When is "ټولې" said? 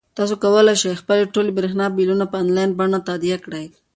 1.33-1.51